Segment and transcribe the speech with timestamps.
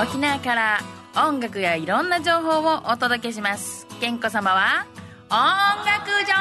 [0.00, 0.78] 沖縄から
[1.16, 4.86] 音楽やいろんな情報をお届けします健子様は
[5.28, 5.36] 音
[5.84, 6.36] 楽ジョ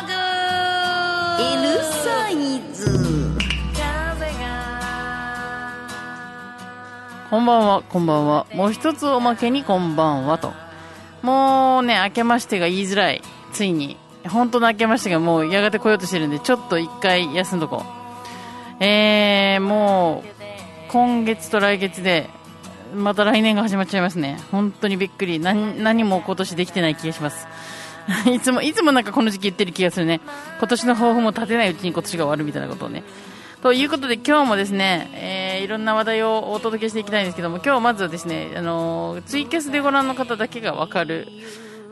[0.00, 0.12] ーグ
[1.66, 3.12] L サイズ
[7.28, 8.46] こんばんは、こんばんは。
[8.52, 10.52] もう一つおまけにこんばんはと。
[11.22, 13.22] もうね、明けましてが言いづらい。
[13.54, 13.96] ついに。
[14.28, 17.86] 本当の明けましてがもうやがて来ようとしてるんで、ちょっと一回休んどこ
[18.80, 18.84] う。
[18.84, 20.28] えー、もう、
[20.90, 22.28] 今月と来月で、
[22.94, 24.38] また来年が始まっちゃいますね。
[24.50, 25.40] 本当にびっくり。
[25.40, 27.46] 何、も今年できてない気がします。
[28.30, 30.20] いつも、いつもなんかこの時期言ってる気がするね。
[30.58, 33.04] 今年の抱負も立てないうちに今年が終わるみたいなことをね。
[33.62, 41.28] ということで今日もですね、えーいろんな話題をお届けしていきたいんですけども、今日まずはですね、あのーツイキャスでご覧の方だけがわかる、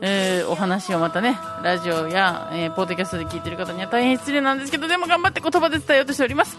[0.01, 6.57] えーお話をまたね、ラジオや、えーポッドキャストで聞いてる方には大変失礼なんですけど、でも頑張って言葉で伝えようとしております。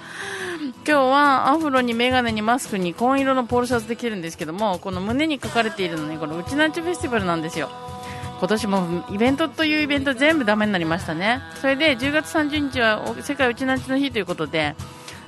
[0.86, 7.70] 今日はアフロにメガネにマスクに紺色のポールシャツで着てるんですけども、この胸に書かれているのね、このうちなんちフェスティバルなんですよ。
[8.38, 11.40] 今年もイベントというイベント全部ダメになりましたね。
[11.60, 14.74] それで10月30日は世界うちなんちの日ということで、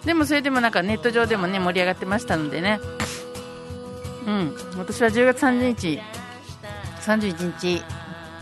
[0.05, 2.81] でもそれでもなんかネット上でもね盛り上がってましたのでね。
[4.27, 6.01] うん、私は10月30日、
[7.03, 7.83] 31日、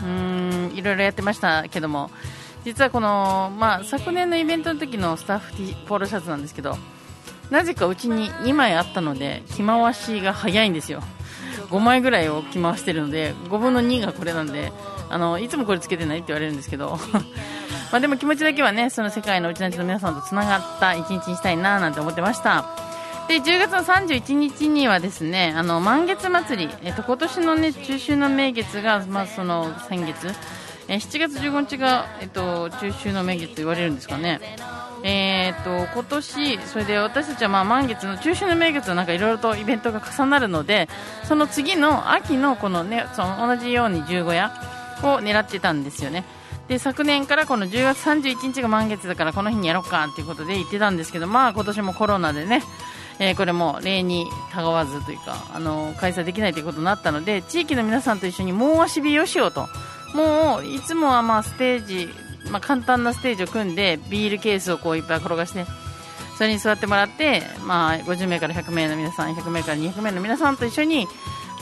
[0.01, 2.09] うん、いろいろやってましたけども、
[2.63, 6.77] 実はこの、まあ、昨年のイベントの時のスタッフ T ポロシャツなんですけど、
[7.49, 11.01] なぜかうちに2枚あったので、着回しが早いんですよ。
[11.69, 14.71] 5枚ぐらいを着回してるので、5分の2がこれなんで、
[15.09, 16.99] あの、いつもこれつけてないって言われるんですけど、
[17.91, 22.65] までも気持ちだけはね、その世界のうちなちの皆さんとつながった一日にしたいななんて思ってました。
[23.27, 30.33] で、10月の31日にはですね、あの、満月祭り、えっと、今年のね、中秋の名月が、まあその、先月、
[30.87, 34.39] え7月15日が、えっと、中秋の名月と言われるんですかね。
[35.03, 40.87] えーっと今年、それで私たちはまあ満月の中秋の名月なんかいろいろとイベントが重なるので
[41.25, 44.47] その次の秋のこの、ね、その同じように十五夜
[45.03, 46.23] を狙ってたんですよね。
[46.67, 52.63] で昨年からこの10月31日が満月だからこの日にやろうかということで言ってたんですけど、まあ、今年もコロナでね、
[53.19, 59.67] えーこれも例にたがわずというかあの開催できないということになったので地域の皆さんと一緒にもう足火をしようと
[60.15, 62.09] もういつもはまあステージ、
[62.51, 65.65] まあ、簡単なステージを組んでビールケースをこういっぱい転がして
[66.37, 71.07] それに座ってもらって、まあ、50名から100名の皆さん100名から200名の皆さんと一緒に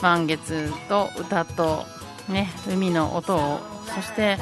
[0.02, 1.84] 満月と歌と、
[2.28, 3.60] ね、海の音を
[3.94, 4.38] そして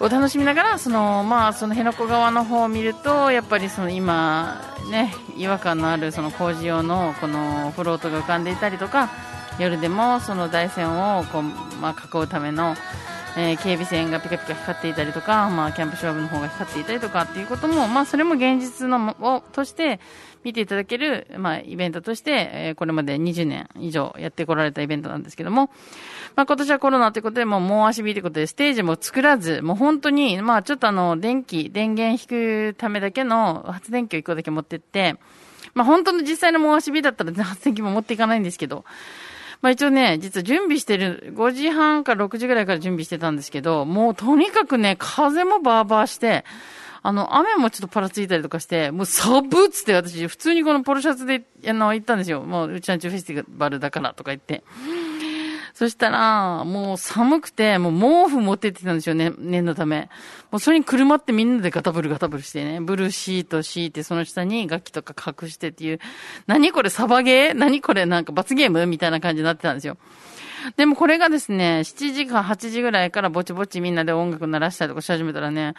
[0.00, 9.10] を楽しみながらその、まあ、その辺野古川の方を見るとやっぱりその今、ね、違和感のあるその工事用のこのフロートが浮かんでいたりとか
[9.58, 11.42] 夜でもその台船をこう、
[11.80, 12.74] まあ、囲うための、
[13.36, 20.00] えー警備線がピカピカ光っていたりとか、まあ、キャンプショーブの方が光っていたりとかっていうことも、まあ、それも現実のもをとして
[20.44, 25.70] 見ていただける、まあ、イベントとして、えーこれまで20年以上やってこられたイベントなんですけども、
[26.36, 35.16] まあ、今年はコロナということで、もう、もう足火ということで、ステージも作らず、もう本当に、まあ、ちょっとあの、電気、電源引くためだけの発電機を1個だけ持ってって、
[35.74, 38.84] まあ、本当の実際のもう足火だったら発電機も持っていかないんですけど、
[39.62, 46.44] まあ一応ね、実は準備してる、5時半か6時ぐらいから準備してたんですけど、もうとにかくね、風もバーバーして、
[47.04, 52.42] あの、雨もちょっとパラついたりとかして、もうサブっつって私、普通にこのポロシャツで、あの、行ったんですよ。
[52.42, 54.62] もう、うちなんちゅうフェスティバルだからとか言って。
[55.74, 60.10] そしたら、もう寒くて、もう毛布持ってってたんですよね、念のため。
[60.50, 66.00] もうそれに車ってみんなでガタブルガタブルしてね、ブルーシート敷いて、その下に楽器とか隠してっていう、
[66.46, 67.54] 何これサバゲー？
[67.54, 68.04] 何これ？
[68.06, 69.96] なんか罰ゲームみたいな感じになってたんですよ。
[70.76, 75.74] でもこれがですね、7時か8時ぐらいからぼちぼちみんなで音楽鳴らしたりとかし始めたらね、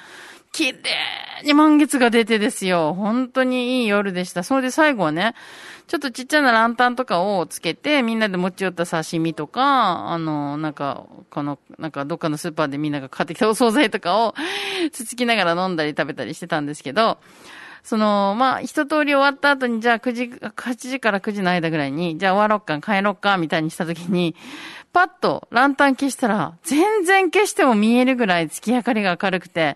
[0.54, 2.94] 綺麗に満月が出てですよ。
[2.94, 4.44] 本当にいい夜でした。
[4.44, 5.34] それで最後はね、
[5.88, 14.36] ちょっとちっちゃなランタンとかをつけて、みんなで持ち寄った刺身とか、あの、なんか、この、なんかどっかのスーパーでみんなが買ってきたお惣菜とかを
[14.92, 17.18] つつきながら飲んだり食べたりしてたんですけど、
[17.84, 24.36] その、まあ、一通り終わった後に、じゃあ9時、8時から9時の間ぐらいに、じゃあ終わろっか、帰ろっか、みたいにした時に、
[24.94, 29.76] パッとランタン消したら、全然消しても見えるぐらい月明かりが明るくて、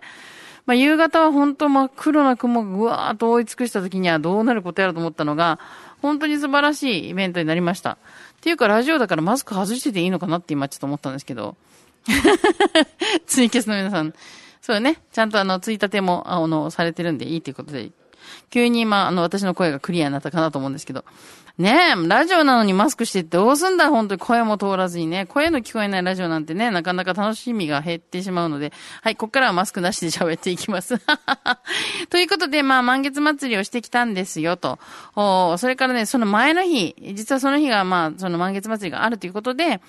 [0.68, 5.58] まあ、夕方は本当真っ黒な雲がぐわーっと覆い尽くした時にはどうなることやらと思ったのが、
[6.02, 7.92] 本当に素晴らしいイベントになりました。
[7.92, 7.96] っ
[8.42, 11.56] ていうか、ラジオだからマスク外してていいのかなって今ちょっと思ったんですけど。
[13.26, 14.12] ツイキャスの皆さん。
[14.60, 14.98] そうね。
[15.10, 17.90] ちゃんとあの、ついたても、あの、されてるんでいいということで。
[18.50, 21.06] 急に今、あの、私の声がクリアになったかなと思うんですけど。
[21.58, 25.26] ねえ、ラジオなのにマスクしてどうすんだ本当に声も通らずにね。
[25.26, 28.72] 声の聞こえないラジオなんてね、なかなか楽しみが減ってしまうので。
[29.02, 30.94] はい、こっからはマスクなしで喋っていきます。
[32.10, 34.78] ということで、まあ、満月祭りをしてきたんですよ、と。
[35.16, 39.80] おそれからね、その前の日、実はその日が、まあ、その満月祭りがあるということで、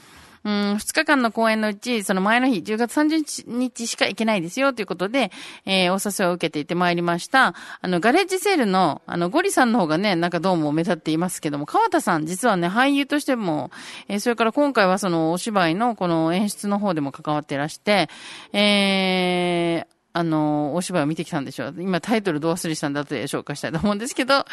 [0.44, 5.32] うん、2日間の公演のうち、その前の日、10月30日しか行けないですよということで、
[5.66, 7.54] えー、お誘いを受けていてまいりました。
[7.82, 13.72] あの、ガレージセールの、あの、ゴリさんの方がね、なんかどうも目立っていますけども、川田さん、実はね、俳優としても、
[14.08, 18.10] えー、それから今回はその、お芝居のこの演出の方でも関わっていらして、
[18.54, 21.76] えー、あの、お芝居を見てきたんでしょう。
[21.80, 24.46] 今タイトルどう忘れしたんだと紹介したいと思うんですけど、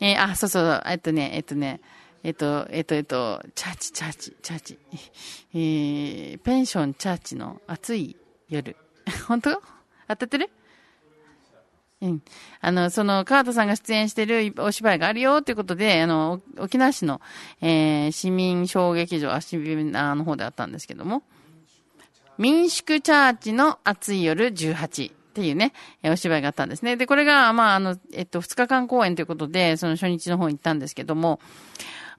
[0.00, 1.80] えー、あ、そうそう、えっとね、えっとね、
[2.26, 4.78] えっと、えっと、えっと、チャーチ、チャーチ、チャーチ。
[5.54, 8.16] えー、ペンションチャーチの暑い
[8.48, 8.74] 夜。
[9.28, 9.62] 本当？
[10.08, 10.50] 当たってる？
[12.00, 12.22] うん。
[12.60, 17.20] あの、その、川田さんが出演してるお芝居があるよということで、あの、沖縄市の、
[17.60, 21.22] えー、市民小劇場、あ、市民の方であったんですけども、
[22.38, 25.12] 民宿チャーチの暑い夜18。
[25.12, 26.96] っていうね、お芝居があったんですね。
[26.96, 31.40] で、これが、まあ、あの、えっと、2日間公演ということで、その初日の方に行ったんですけども、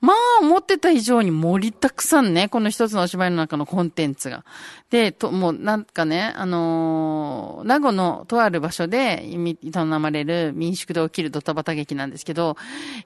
[0.01, 4.43] まあ、思ってた以上に盛りだくさんね、この一つのお芝居の中のコンテンツが。
[4.89, 12.55] で、と、もうなんかね、あのー、名護のとある場所で営まれる民宿で起きるドタバタ劇なんですけど、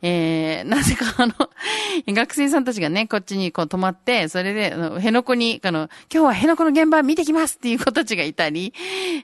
[0.02, 1.34] えー、なぜかあの、
[2.08, 8.74] 学生さんたちがね、こっちにこう泊まって、それで、あの、辺野古に、あの、今日は辺野古の現場見てきますっていう子たちがいたり、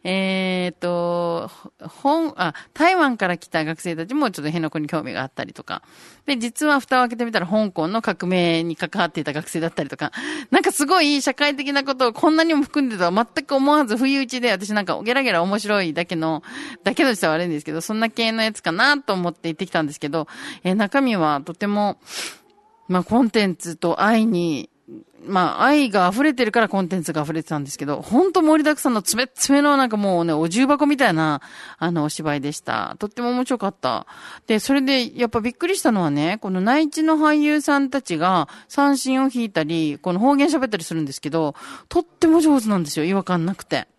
[0.03, 5.83] えー、と、本、あ、台湾から来た学生たちもちょっと辺野古に興味があったりとか。
[6.25, 10.11] で、実は蓋を開けてみたら香港の革命に関わっていた学生だったりとか、
[10.51, 16.43] なんかすごい社会的なことをこんなにも含んでたは全く思わず不意打ちで、私なんかゲラゲラ面白いだけの、
[16.83, 20.27] だけの人は悪いんですけど、そんな系のやつかなと思って行ってきたんですけど、
[20.63, 21.97] えー、中身はとても、
[22.87, 24.69] まあ、コンテンツと愛に
[25.25, 31.41] まあ、愛が溢れてるからコンテンツが溢れてたんですけど、ほんと盛りだくさんのつめつめのなんかもうね、お重箱みたいな、
[31.77, 32.95] あの、お芝居でした。
[32.97, 34.07] とっても面白かった。
[34.47, 41.55] で、それで、やっぱびっくりしたのはね、この内地の俳優さんたちが三振を弾いたり、この方言喋ったりするんですけど、
[41.89, 43.05] とっても上手なんですよ。
[43.05, 43.89] 違和感なくて。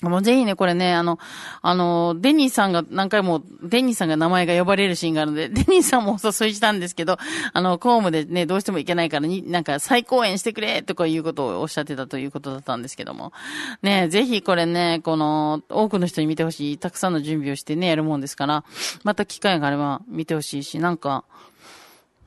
[0.00, 1.18] もうぜひね、これね、あの、
[1.60, 7.18] あの、デニーさんが何回も、デニーさんが名前が呼ばれるシーンがあるので、デニーさんもお誘いしたんですけど、
[7.52, 13.32] あの、公務でね、どうしても行けないからに、なんか再公演してくれとかいうことをおっしゃってたということだったんですけども。
[13.82, 18.62] ね、ぜひこれね、この、多くの人に見てほしい、たくさんの準備をしてね、やるもんですから、
[19.02, 21.24] また機会があれば見てほしいし、なんか、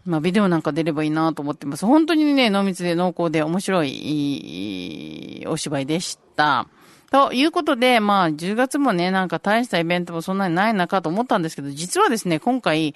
[0.03, 1.85] まあ、ビデオなんか出ればいいなと思ってます。
[1.85, 6.67] 本当にね、濃密で濃厚で面白い、お芝居でした。
[7.11, 12.95] ということで、まあ、10月もね、なんか大したイベントもそんなにない中と思ったんですけど、実はですね、今回、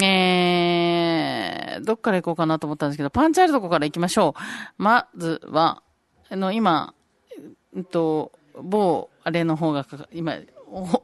[0.00, 4.34] えー、どっから行こうかなと思ったんですけど、パンチあるとこから行きましょ
[4.78, 4.82] う。
[4.82, 5.82] まずは、
[6.28, 6.92] あの、今、
[7.74, 8.32] うんと、
[8.62, 10.34] 某、あれの方が、今、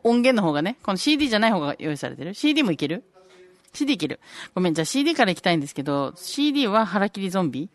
[0.02, 3.02] 音源の方がね、この CD じゃない方が用意されてる ?CD もいける？
[3.72, 4.20] CD いける。
[4.54, 7.70] ごめん、じゃあ CD から行きたいんですけど、CD は腹切りゾンビ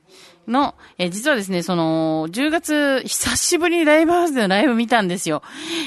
[0.47, 5.41] の、え実はですね、その、10月、 久しぶりにライブハウスでのライブ見たんですよ。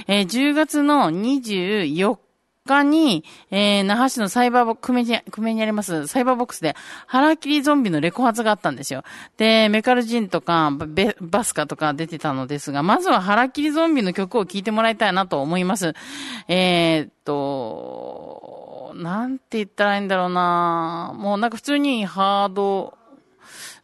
[0.09, 2.19] えー、10月の24
[2.67, 6.75] 日に、えー、那覇市のサイバーボックス、久米に、久米にあります、サイバーボックスで、
[7.06, 9.05] 腹切りゾンビのレコ発があったんですよ。
[9.37, 15.95] で、メカルジンとか、ベバスカとか出てたのですが、まずは腹切りゾンビの曲を聴いてもらいたいなと思います。
[16.49, 18.30] えー、っと、
[19.00, 22.97] なんて言ったらいいんだろうなもうなんか普通にハード、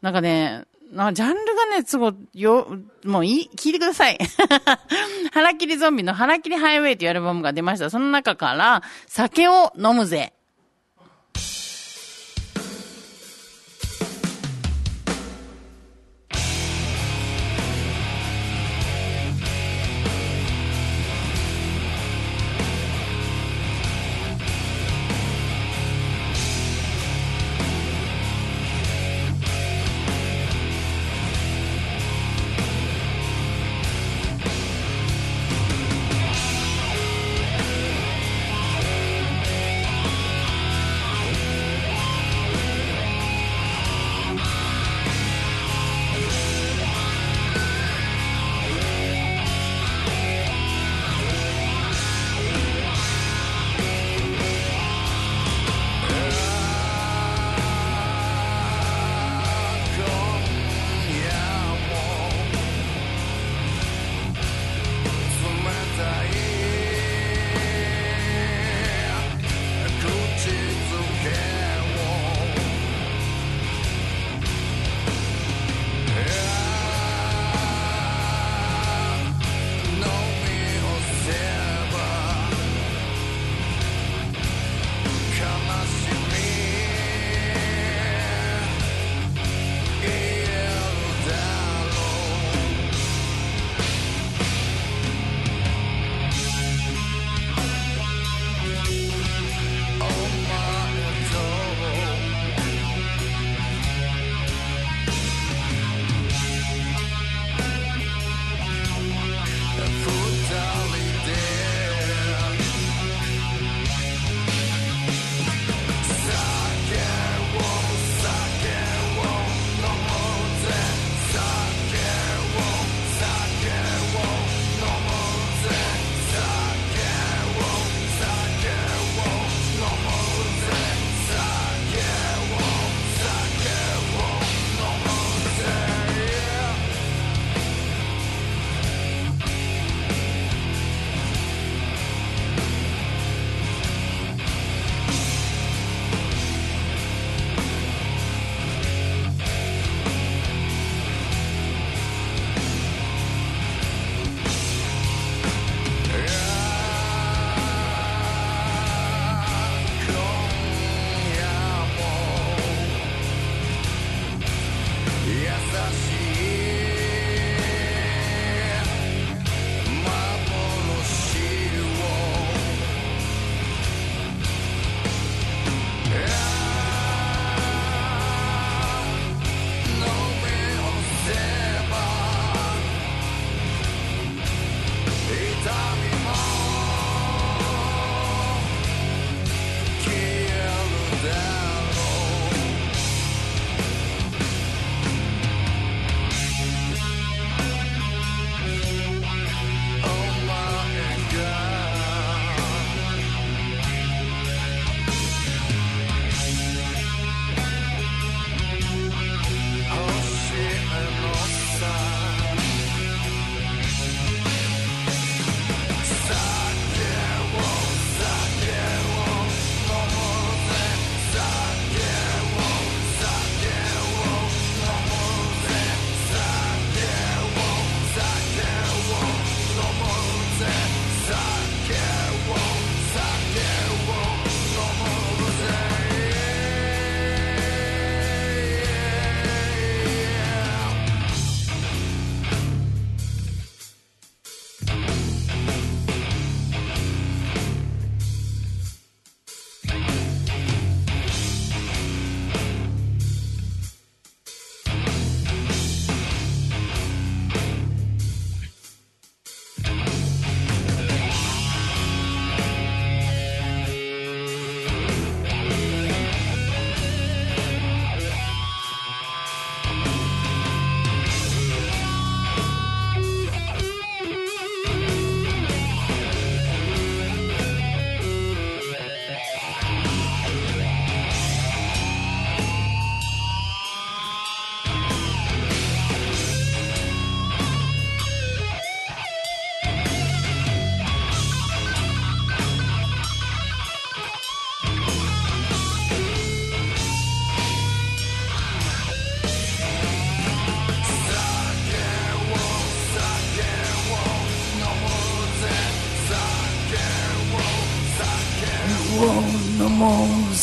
[0.02, 2.69] なんかね、なジャンルがね、すごい、よ、
[3.05, 4.19] もういい、聞いてください。
[5.33, 7.88] 腹切りゾンビの腹切りハイウェイというアルバムが出ました。
[7.88, 10.35] その中から、酒を飲むぜ。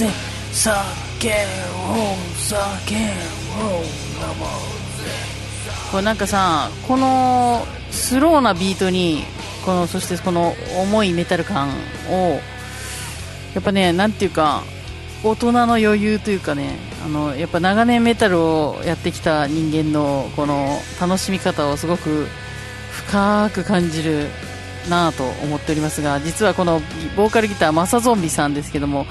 [0.04, 0.10] ぜ
[0.52, 1.34] 酒を
[2.38, 4.50] 酒を飲もう
[5.02, 5.34] ぜ。
[5.92, 9.24] これなんかさこのスローなビートに
[9.66, 11.70] このそしてこの重いメタル感
[12.10, 12.40] を
[13.54, 14.64] やっぱねなんていうか
[15.24, 22.28] 大人の余裕というかねあのやっぱ長年メタルをやってきた人間のこの楽しみ方をすごく
[22.92, 24.28] 深く感じる
[24.90, 26.80] なと思っておりますが実はこの
[27.16, 29.06] ボーカルギターマサゾンビさんですけども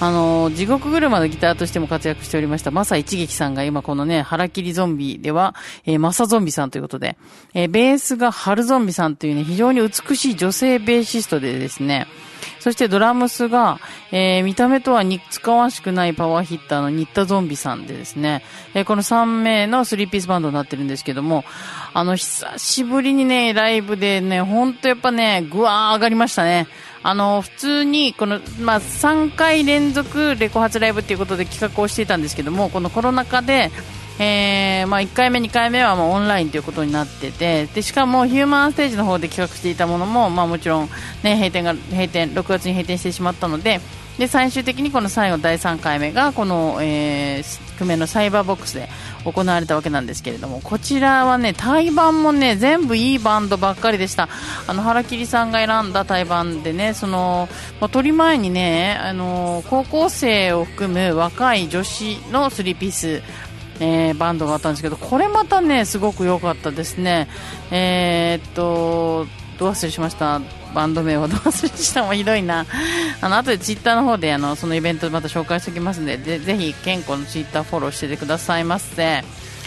[0.00, 5.54] あの地獄車のギターとしても活躍しておりましたマサ一撃さんが今このね腹切りゾンビでは、
[5.84, 7.16] えー、マサゾンビさんということで、
[7.54, 12.06] えー、ベースがハルゾンビさんというね非常に美しい女性ベーシストでですね
[12.66, 13.78] そしてドラムスが、
[14.10, 18.42] えー、見た目とは似つかわしくないパワーヒッターのニッタゾンビさんでですね、
[18.74, 21.44] えー、この3名の3ピースバンドになってるんですけども、
[21.94, 26.66] あの、久しぶりにね、ライブでね、ほんとやっぱね、ぐわー上がりましたね。
[27.04, 33.70] あの、普通に、この、まあ、3回連続レコ発ライブっていうことで企画をしていたんですけども、このコロナ禍で、
[34.18, 40.88] えーまあ、1回目、2回目はもうオンラインということになっててでしかもヒューマンステージの方で企画していたものも、まあ、もちろん、
[41.22, 43.80] ね、閉店が閉店6月に閉店してしまったので
[44.18, 48.88] で最終的にこの最後第3回目がこの、えー、久米のサイバーボックスで
[49.24, 54.28] 行われたわけなんですけれどもこちらはね対バンもね全部いいバンドばっかりでした。
[54.66, 57.48] あの原切さんが選んだ対バンでねその、
[57.80, 63.22] まあ、撮り前にねあの高校生を含む若い女子の3ピース
[63.80, 67.28] えー、バンドがあったんですけどこれまたねすごく良かったですね。
[67.70, 69.26] えー、っと
[69.58, 70.40] どう忘れしました。
[70.74, 72.66] バンド名をどう忘れしたもひどいな。
[73.20, 79.22] あの後でツイッターの方であのそのイベントまた紹介しておきますのででぜひ健康のツイッターフォローしててくださいませ。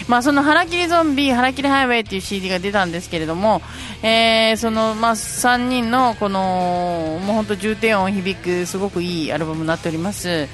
[0.08, 3.62] まあ、その腹切りゾンビ、腹切りハイウェイっていう CD が出たんですけれども、
[4.02, 10.48] えー、その、まあ、3人の、この、もう本当重低音響く、すごくいいアルバムになっております。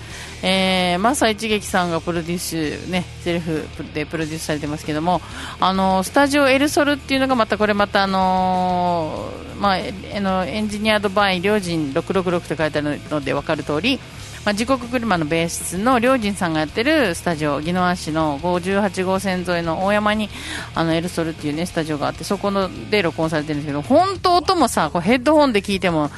[0.48, 5.20] えー、マサ一撃さんがプロデュース、ね、セルフでプロデュースされてますけども、
[5.60, 9.78] あのスタジオエルソルっていうのがまたこれまたあのー、まあ、
[10.16, 14.00] あのエンジニアードバイ両人666って書いてあるので分かる通り、
[14.46, 20.30] まあ、時刻車のベースの良人さんがやってるスタジオ宜野湾市の58号線沿いの大山に
[20.76, 26.12] あのエルソルっていうねスタジオがあってそこので録音されてるんですけど本当音もさこうヘッドホンで聞いても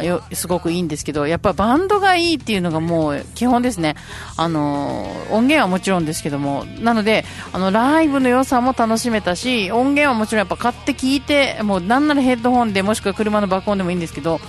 [0.00, 3.96] よすごくいいんですけどやっぱバンドがいいっていうのがもう基本ですね。
[4.36, 14.40] あの音源はもちろんですけどもなのであのライブの良さも楽しめたし音源はもちろんやっぱ買って聞いてもうなんならヘッドホンでもしくは車の爆音でもいいんですけど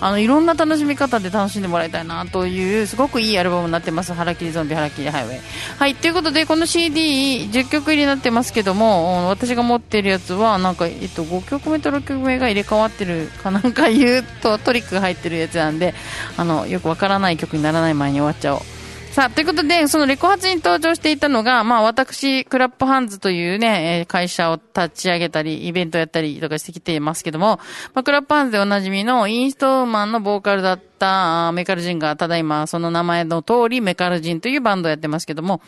[0.00, 5.40] あのいろんな楽しみ方で楽しんでもらいたいなというすごくいいアルバムになってます「腹切りゾンビ腹切りハイウェイ」
[5.78, 15.94] はいということでこの CD10 曲入りになってますけども私が持ってるやつはなんか、えっと、5曲目と6曲目が入れ替わってるかなんかいうとトリックが入ってるやつなんで
[16.36, 18.73] あのよくわからない曲にならない前に終わっちゃおう。
[19.14, 27.60] さあ、ということで、そのレコ発に登場していたのが、まあ私、クラップハンズというね、会社を立ち上げたり、イベントやったりとかしてきていますけども、
[27.94, 30.93] まあクラップハンズでおなじみのインストーマンのボーカルだった
[31.54, 35.60] メカルジンが、ただいまその名前の通りメカルジンというバンドをやってますけども、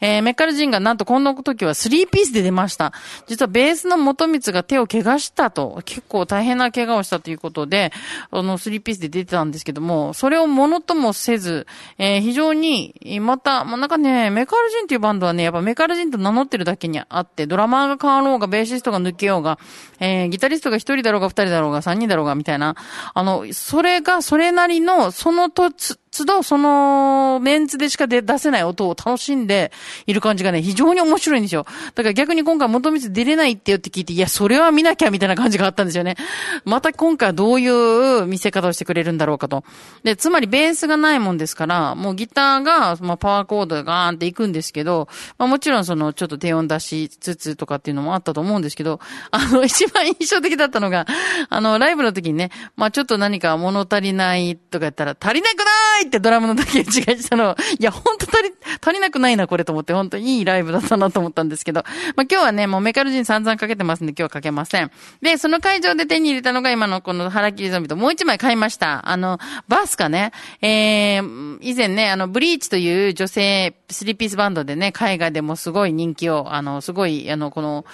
[0.00, 2.92] えー、メカルジンがなんとこの時は3ピースで出ました。
[3.26, 7.92] 実はベースの元光が手を怪我したと、結構大変な怪我をしたということで、
[8.30, 11.66] あの3ピースで出てたんですけども、それをものともせず、
[11.98, 19.58] えー、非常に、また、まあ、なんかね、メカルジンっていうバンドはね、やっぱメカルジンと名乗ってるだけにあって、ドラマーが変わろうが、ベーシストが抜けようが、
[20.00, 22.76] えー、ギタリストが1人だろうが2人だろうが3人だろうが、みたいな、
[23.14, 29.72] あの、それが、それなりの、そのとつ、都度そのメンツでしか出せない音を楽しんで
[30.06, 31.64] いる感じがね、非常に面白いんですよ。
[31.94, 36.16] だから逆に今回元光出れないってよって聞いて、いや、それは見なきゃみたいな感じがあったんですよね。
[36.66, 39.64] また今回はどういう見せ方をしてくれるんだろうかと。
[40.04, 51.06] で、つまりベースがないもんですから、もうギターが、まあ、パワーコードがガーンっていくんですけど、まあもちろんそのちょっと低音出しつつとかっていうのもあったと思うんですけど、 あの、一番印象的だったのが、
[51.48, 57.56] あの、ライブの時にね、まあちょっと何か物足りないとか言ったら、足りなくないいってドラムの時に違いしたの。
[57.78, 61.84] いや、ほんと足り、足りなくないな、これと思って、ほんといいライブだったなと思ったんですけど。
[62.16, 64.90] まあ、今日はね、もうメカルジン散々かけてますんで、今日はかけません。
[65.20, 69.08] で、その会場で手に入れたのが今のこの腹切りゾンビともう一枚買いました。
[69.08, 69.38] あの、
[69.68, 70.32] バスかね。
[70.60, 77.84] えー、以前ね、あの、ブリーチという女性スリーピースバンドでね、海外でもすごい人気を、あの、すごい、あの、この、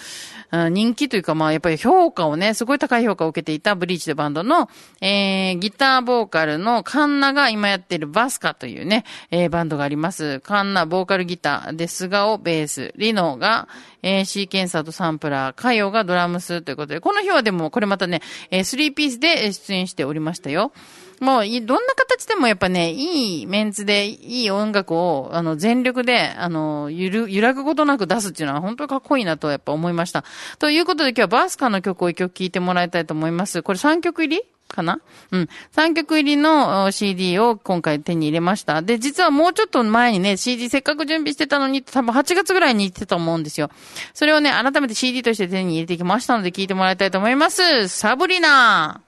[0.51, 10.41] 人気というか、まあ、やっぱり評価をね、すごい高い評価を受けていたブリーチというバンドの、えー、ギターボーカルのカンナが今やってるバスカというね、えー、バンドがあります。
[10.41, 13.69] カンナ、ボーカルギターで、スガオ、ベース、リノが、
[14.03, 20.73] えー、シーケンサーとサンプラー、カヨがドラムスということで、この日はでも、これまたね、えー、スリーピースで出演しておりましたよ。
[21.21, 30.25] もう、どんな形でもやっぱね、いいメンツで、いい音楽を、あの、全力で、あの、ゆる、揺らぐことなく出すっていうのは本当にかっこいいなとやっぱ思いました。
[30.59, 33.63] ということで今日はバースカの曲を一曲聴いてもらいたいと思います。
[33.63, 35.01] これ3曲入りかな？
[35.31, 35.49] うん。
[35.75, 38.83] 3曲入りの CD を今回手に入れました。
[38.83, 43.71] で、実はもうちょっと前にね、CD せっかく準備してたのに、多分8月ぐらいに行ってたと思うんですよ。
[44.13, 47.89] それをね、改めて CD として手に入れてきましたので聞いてもらいたいと思います。
[47.89, 49.08] サブリナー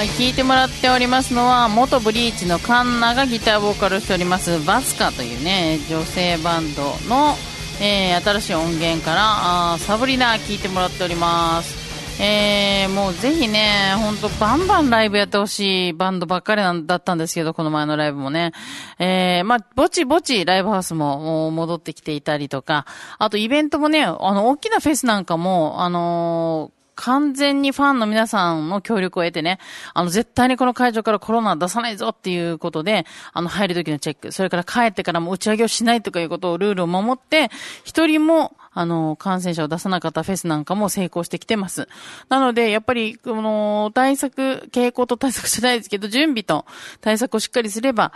[0.00, 7.34] はい、聴いてもらっておりますのは元ブリーチのカンナがギターボーカルをしておりますバスカというね女性バンドの、
[7.82, 11.78] えー新しい音源からあサブリナ聴いてもらっております
[12.18, 18.52] えー、もうぜひね、ほんとバンバンライブやってほしいバンドばっかりなんだったんですけど、この前のライブもね。
[18.98, 22.84] えー、まあ、ぼちぼちライブハウスもも戻ってきていたりとか、
[23.18, 29.58] あとイベントもね、あの、大きなフェスなんかも、あのー完全にファンの皆さんの協力を得てね、
[29.94, 37.50] あの、絶対にこの会場からコロナ出さないぞっていうことで、あの、入る時のチェック、それから帰ってからも打ち上げをしないとかいうことを、ルールを守って、
[37.84, 41.88] 一人も、あの、感染者を出さなかったフェスなんかも成功してきてます。
[42.28, 46.66] なので、やっぱり、この、対策、傾向と対策じゃないですけど、準備と
[47.00, 48.12] 対策をしっかりすれば、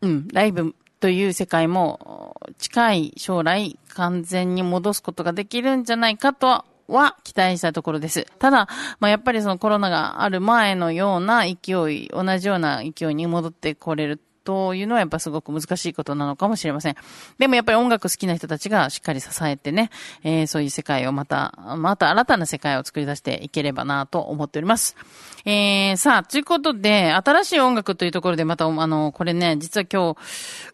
[0.00, 8.26] うん、ライブという世界も近い将来完全に戻すことができるんじゃないかとはは期待したところです。
[8.38, 8.66] ただ、
[8.98, 11.52] まあ、やっぱりそのコロナがある前のような勢
[11.92, 16.96] い、同じような勢いに戻ってこれるというのはやっぱすごく難しいことなのかもしれません。
[17.38, 19.90] でもやっぱり音楽好きな人たちがしっかり支えてね、
[20.24, 24.96] えーそういう世界をまた、また新たな世界を作り出していければなと思っております。
[25.44, 30.18] えー、さあ、ということで、新しい音楽というところでまた、あの、これね、実は今日、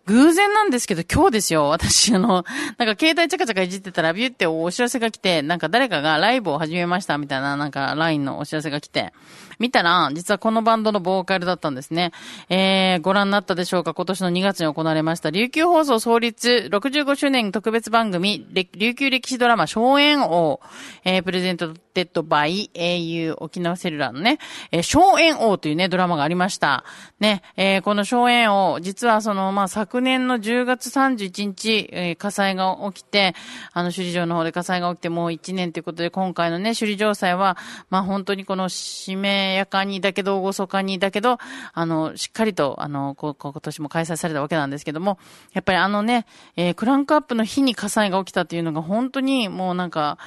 [0.06, 1.68] 偶然なんですけど、今日ですよ。
[1.68, 2.44] 私、あの、
[2.78, 9.12] なんか携帯チャカチャカいじってたら、ビューってお知らせが来て、なんか誰かがライブを始めましたみたいな、なんか LINE のお知らせが来て、
[9.58, 12.12] 見たら、実はこのバンドのボーカルだったんですね。
[12.48, 13.94] えー、ご覧になったでしょうか？
[13.94, 20.60] 今年の2月に行われました、琉球放送創立65周年特別番組、琉球歴史ドラマ、尚円王、
[21.04, 24.38] えー、 presented by au 沖縄セルラーのね、
[24.72, 26.85] えー、尚円王というね、ドラマがありました。
[27.20, 33.35] ね、えー、この尚円王、実はその、まあ、昨年の10月31日、えー火災が起きて、
[33.72, 37.57] あの、首里城の方で火災が起きてもう1年ということで、今回のね、首里城祭は、
[37.90, 41.38] まあ、本当にこの、しめやかにだけど、厳かにだけど、
[41.72, 45.18] あの、しっかりと、あの、こ今年も開催されたわけなんですけども、
[45.52, 46.26] やっぱりあのね、
[46.57, 50.18] えークランクアップの日に火災が起きたっていうのが本当にもうなんか、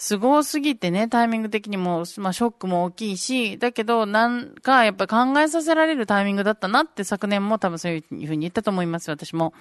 [0.00, 9.52] すごすぎてね、タイミング的にも、まあ、ショックも大きいし、だけど、なんか、やっぱ考えさせられるタイミングだったなって昨年も多分そういうふうに言ったと思います、私も。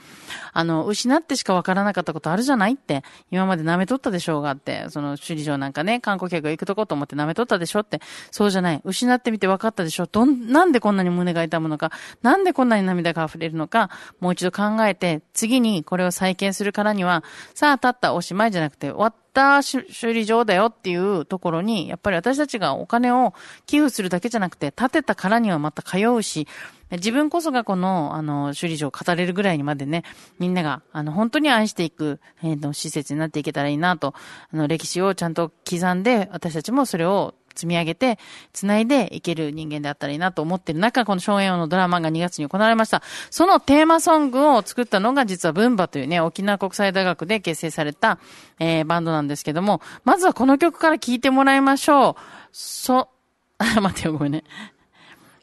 [0.54, 8.00] あの、失ってしかわからなかったことあるじゃないって、今まで舐めとったでしょうがって、その、首里城なんかね、観光客が行くとこと思って舐めとったでしょって、
[8.32, 8.82] そうじゃない。
[8.86, 10.06] 失ってみて分かったでしょ。
[10.06, 13.90] どん、なんでこんなに胸が痛むのか、なんでこんなに涙が溢れるのか、
[14.22, 23.34] もう一度考えて、次にこれを再建するからには、さあ、立ったおしまいじゃなくて、終わったた修理場だよっていうところに、やっぱり私たちがお金を
[23.66, 26.46] 寄付するだけじゃなくて、建てたからにはまた通うし、
[26.92, 30.04] 自分こそがこの、あの、修理場を語れるぐらいにまでね、
[30.40, 34.14] みんなが、あの、本当に愛していく、えーと、施設になっていけたらいいなと、
[34.52, 38.20] あの、歴史をちゃんと刻んで、私たちもそれを積み上げて、
[38.54, 43.02] 繋いでいける人間であったらいいなと思ってる中、この荘園王のドラマが2月に行われました。
[43.30, 48.20] そのテーマソングを作ったのが実はブンバというね、沖縄国際大学で結成された、
[48.60, 52.16] えーバンドなんですけども、まずはこの曲から聴いてもらいましょう。
[52.52, 53.10] そ、
[53.58, 54.44] あ 待ってよ、ごめんね。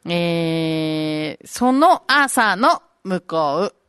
[0.08, 3.85] えー、その朝の向こう。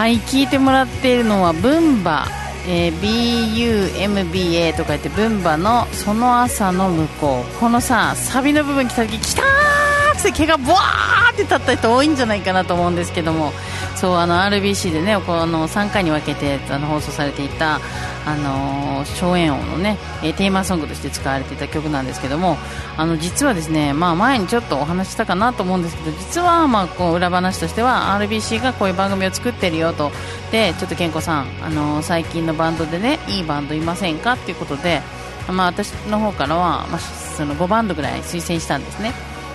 [0.00, 2.26] はい聞いてもらっているのはブンバ、
[2.66, 7.60] えー BUMBA とか言ってブンバのその朝の向こう。
[7.60, 13.52] このさサビの部分来た時きたーって毛がボワーって立った人多いんじゃないかなと思うんですけども。
[13.94, 17.78] そうあの RBC でねこの3回に分けてあの放送されていた
[18.26, 22.58] あの荘園王のね、えテーマソングとして使われていた曲なんですけども
[22.96, 30.10] あの実はですね、まあ、前にちょっとお話ししたかなと思うんですけど実はまあこう裏話としては RBC がこういう番組を作ってるよと
[30.52, 35.00] でちょっと健吾さん、あの最近のバンドでねいいバンドいませんかっていうことで、
[35.48, 39.12] まあ、私の方からは、まあ、その5バンドぐらい推薦したんですね。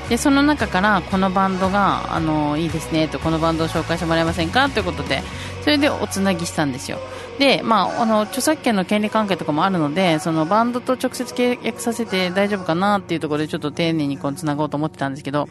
[0.09, 5.23] でその中からこのバンドがあのいいですねとこのバンドを紹介してもらえませんかということで
[5.63, 6.99] それでおつなぎしたんですよ
[7.39, 15.49] で、まあ、あの著作権の権利関係とかもあるのでそのバンドと直接契約させて大丈夫かなっていうところでちょっと丁寧にこうつなごうと思ってたんですけど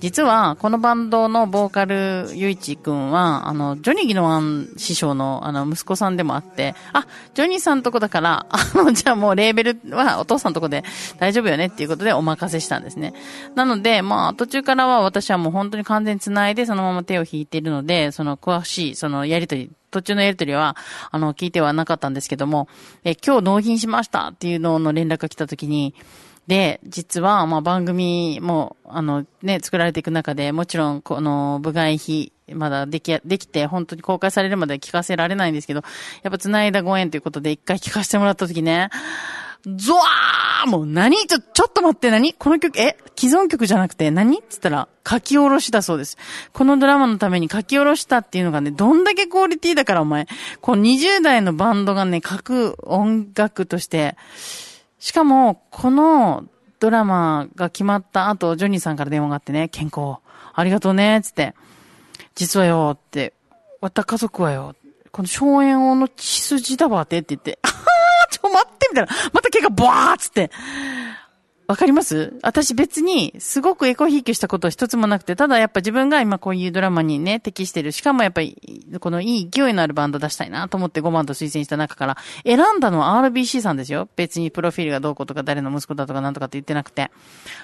[0.00, 10.84] 実はこのバンドのボーカルゆいちくんはあのジョニー・ギノワン師匠のあの息子さんでもあってあジョニーさんとこだからあの じゃあもうレーベルはお父さんとこで
[11.18, 13.14] 大丈夫よねっていうことでお任せしたんですね。
[13.54, 20.76] なので、まあ、途中からは私はもう本当に完全に繋いでそのまま手を引いているので、その詳しい、そのやりとり、途中のやりとりは、
[21.12, 22.68] あの、聞いてはなかったんですけども、
[23.04, 25.94] え、今日納品しましたっていうのの連絡が来た時に、
[26.48, 35.82] で、実は、ま、番組も、あの、ね、作られていく中で、もちろん、この、部外費、まだでき、できて、本当に公開されるまで聞かせられないんですけど、
[36.22, 38.90] やっぱ繋いだご縁ということで、一回聞かせてもらった時ね、
[39.66, 41.16] ゾワーもう何？
[41.26, 42.10] ちょ、ちょっと待って。
[42.10, 42.34] 何？
[42.34, 42.96] この曲、え？
[43.16, 44.10] 既存曲じゃなくて？
[44.10, 44.38] 何？
[44.38, 46.18] って言ったら、書き下ろしだそうです。
[46.52, 50.26] このドラマのために書き下ろしたっていうのがね、どんだけクオリティだからお前。
[50.60, 54.16] この20代のバンドがね、書く音楽として、
[54.98, 56.44] しかも、この
[56.80, 60.16] ドラマが決まった後、ジョニーさんから電話があってね、健康、
[60.54, 61.54] ありがとうね、つって。
[62.34, 63.32] 実はよ、って、
[63.80, 64.74] わた家族はよ、
[65.10, 67.58] この荘園王の血筋だわってって言って、
[68.30, 69.12] ちょ待ってみたいな。
[69.32, 70.50] また毛がボワーっつって。
[71.66, 72.34] わかります？
[72.42, 77.90] 私別に、すごくエコひいきしたことは一つもなくて、ただやっぱ自分が今こういうドラマにね、適してる。
[77.90, 84.10] しかもやっぱり、このいい勢いのあるバンド出したいなと思って5番と推薦した中から、選んだのは RBC さんですよ。
[84.14, 87.10] 別にプロフィールがどうこうとか誰の息子だとかなんとかって言ってなくて。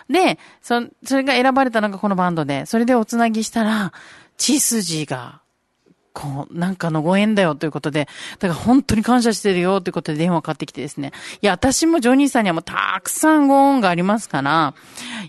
[0.09, 3.93] で、そ、それが選ばれたのがこのバンドで、それでおつなぎしたら、
[4.39, 5.43] 血筋が、
[6.13, 11.13] こう、なんかのご縁だよということで、だから本当に感謝してるよということで電話かかってきてですね。
[11.43, 14.75] いや、私もジョニーさんにはもうたくさんご恩がありますから、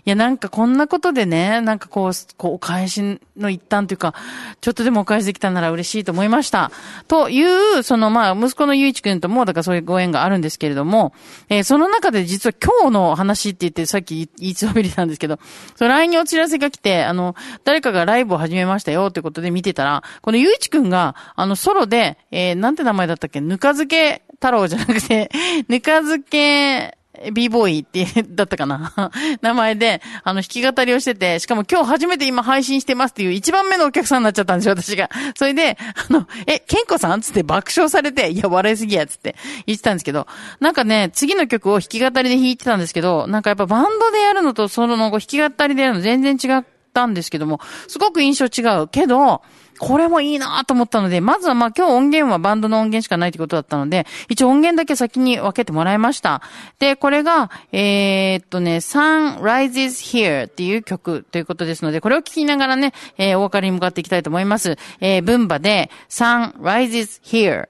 [0.04, 4.14] いや、なんかこんなことでね、なんかこう、こう、お返しの一端というか、
[4.60, 6.70] ちょっとでもお返しできたなら嬉しいと思いました。
[7.08, 11.14] という、そのまあ、息子のゆういちくんとも、だからそういうご縁があるんですけれども、
[11.48, 15.38] えーその中で実は今日の話って言って、さっき言いつばびれたんですけど、
[15.76, 23.40] その LINE にお知らせが来て、あの、誰かがライブを始めましたよということで見てたら、このゆういちくんが、あの、ソロで、えーなんて名前だったっけ？
[23.40, 25.30] ぬか漬け太郎じゃなくて、
[25.68, 26.96] ぬか漬け、
[27.32, 29.12] b ボーイって、だったかな？
[29.42, 35.10] 名前で、あの、弾き語りをしてて、しかも今日初めて今配信してますっていう一番目のお客さんになっちゃったんですよ、私が。
[35.36, 35.76] それで、
[36.08, 37.20] あの、え、ケンコさん？
[37.20, 40.26] つって爆笑されて、いや、笑いすぎや、つって言ってたんですけど、
[40.58, 48.88] なんかね、次の曲を弾き語りで弾いてたんですけど、なんかやっぱバンドでやるのと、その後弾き語りでやるの全然違ったんですけども、すごく印象違う。
[48.88, 49.42] けど、
[49.82, 56.40] これもいいなと思ったので、まずはまあ今日音源はバンドの音源しかないってことだったので、一応音源だけ先に分けてもらいました。
[56.78, 64.76] で、これが、えーっとね、Sun Rises Here っていう曲ということですので、これを聴きながらね、えーお別れに向かっていきたいと思います。
[65.00, 67.66] えー、文馬で Sun Rises Here。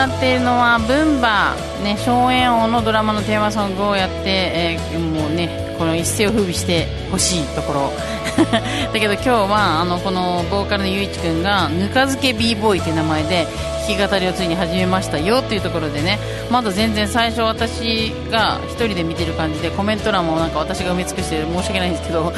[0.00, 7.92] らっているのは、ブンバー、ね、荘園王のドラマのテーマソングをやって、えーもうね、この一世を風靡してほしいところ。
[8.92, 13.46] だけど今日は、あの、このボーカルのゆういちくんが、ぬか漬け b ボーイって名前で、
[13.86, 16.18] 弾き語りをついに始めましたよっていうところでね、
[16.50, 22.32] まだ全然最初私が一人で見てる感じで、コメント欄もなんか私が埋め尽くして申し訳ないんですけど、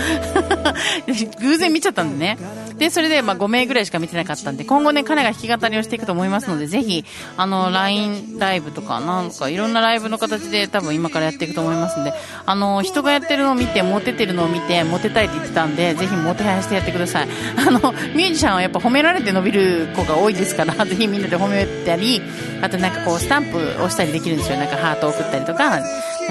[1.40, 2.38] 偶然見ちゃったんでね。
[2.82, 7.04] で、それでまあ5名ぐらいしか見てなかったんで、今後ね、彼が弾き語りをしていくと思いますので、ぜひ、
[7.36, 12.12] あの、LINE ライブとか、なんかいろんなライブの形で多分今からやっていくと思いますんで、
[12.44, 17.28] あの、人がやってるのを見て、モテてるのを見て、モテたいって言ってたんで、ぜひモテはやしてやってください。
[17.56, 22.20] あの、ミュージシャンはやっぱ褒められて伸びる子が多いですから、 ぜひみんなで褒めたり、
[22.62, 24.58] あとなんかこう、スタンプをしたりできるんですよ。
[24.58, 25.80] なんかハート送ったりとか、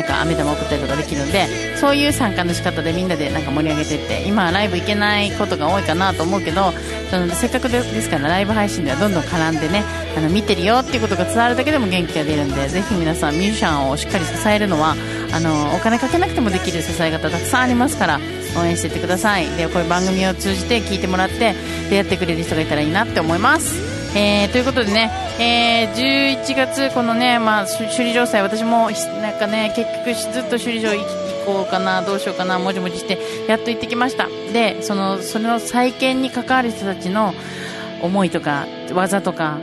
[0.02, 6.74] なんか飴玉送ったりとかできるんで、そういう参加の仕方でみんなでなんか盛り上げていって、今はライブ行けないことが多いかなと思うけど、
[7.12, 9.84] そのせっかくでですからライブ配信ではどんどん絡んでね、
[10.18, 14.96] あの見てるよっていうことが伝わるだけでも元気が出るんで、ぜひ皆さんミュージシャンをしっかり支えるのは、
[15.34, 18.20] あの、お金かけなくてもできる支え方たくさんありますから、
[18.60, 19.48] 応援していってください。
[19.56, 21.54] で、こういう番組を通じて聞いてもらって、
[21.92, 23.91] 出会ってくれる人がいたらいいなって思います。
[24.14, 25.10] えー、ということでね、
[25.40, 28.90] えー、11月、このね、まあ、首里城祭、私も、
[29.22, 34.28] なんかね、結局ずっと首里城行行こうかな、どうしようかな、もじもじして、やっと行ってきました。
[34.54, 37.34] で、その、その再建に関わる人たちの
[38.02, 39.58] 思いとか、技とか、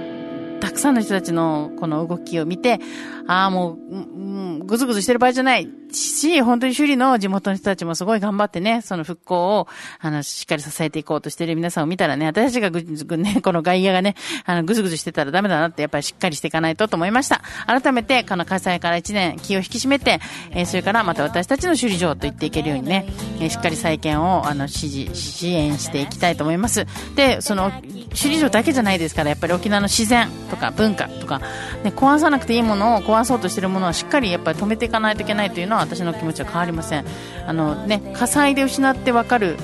[0.60, 2.80] たくさんの人たちのこの動きを見て、
[3.28, 9.68] ああ、もう、うん、ぐずぐずしてる場合じゃないし、本当に首里の地元の人たちもすごい頑張ってね、その復興を、
[10.00, 14.14] あの、しっかり支えていこうとしてる皆さんを見たらね、私たちがぐずぐね、この外野がね、
[14.46, 17.42] あの、ぐずぐずしてたらダメだなって、やっぱりしっかりしていかないとと思いました。
[17.66, 20.20] 改めて、この開催から1年、気を引き締めて、
[20.52, 23.06] えーそれからまた私たちの首里城と言っていけるようにね、
[23.40, 26.86] えーしっかり再建を、あの、支持、支援していきたいと思います。
[27.14, 27.70] で、その、
[28.08, 31.40] 首里城だけじゃないですから、やっぱり沖縄の自然とか文化とか、
[31.82, 37.04] ね、壊さなくていいものを壊そうとしているものはしっかりやっぱり止めていかないといけないというのは私の気持ちは変わりません。
[37.46, 39.56] あのね、火災で失ってわかる、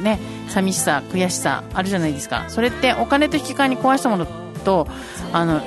[0.00, 2.44] ね、寂しさ、悔しさあるじゃないですか。
[2.48, 4.26] それってお金と引き換えに壊したもの
[4.64, 4.86] と、
[5.32, 5.60] あの、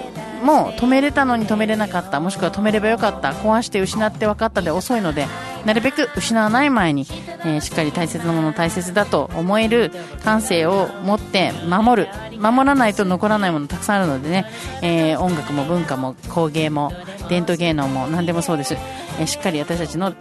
[0.44, 5.26] もう止めれたのに止めれなかった、もしくは止めればよかった、壊して失って分かったで遅いので、
[5.66, 7.08] なるべく失わない前に、
[7.46, 9.92] えーしっかり大切なもの大切だと思える
[10.24, 12.10] 感性を持って守る。
[12.40, 14.46] 守らないと残らないものたくさんあるのでね、
[14.82, 16.92] えー音楽も文化も工芸も
[17.30, 18.76] 伝統芸能も何でもそうです。
[19.20, 20.14] えしっかり私たちの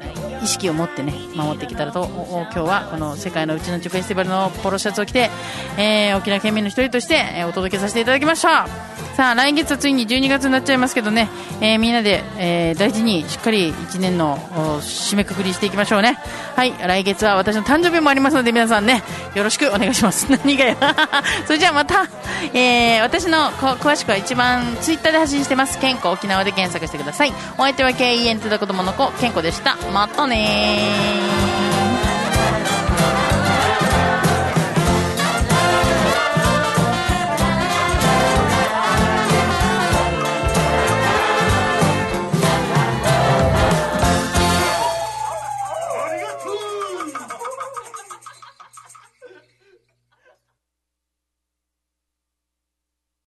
[0.43, 5.31] 意識を持ってね、守ってきたらと、今日はこの世界のうちのちフェスティバルのポロシャツを着て、
[5.79, 8.67] えー沖縄県民の一人として、えお届けさせていただきました。
[9.17, 11.29] さあ、来月はついに12月になっちゃいますけどね、
[11.61, 14.39] えーみんなで、えー大事にしっかり1年の
[14.81, 16.19] 締めくくりしていきましょうね。
[16.57, 19.03] はい、来月は私の誕生日もありますので皆さんね、
[19.35, 20.27] よろしくお願いします。
[20.33, 20.77] 何がよ。
[21.47, 22.07] それじゃあまた、
[22.55, 25.79] えー私のこ詳しくは一番ツイッターで発信してます。
[25.79, 27.33] 健康沖縄で検索してください。
[27.59, 29.77] お相手は KEN とだ子供の子、健康でした。
[29.93, 31.52] またねー。